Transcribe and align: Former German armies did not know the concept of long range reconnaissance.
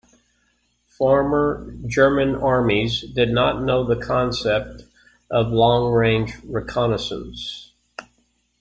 Former 0.87 1.77
German 1.85 2.33
armies 2.33 3.01
did 3.01 3.29
not 3.31 3.61
know 3.61 3.83
the 3.83 4.03
concept 4.03 4.81
of 5.29 5.51
long 5.51 5.93
range 5.93 6.33
reconnaissance. 6.43 7.71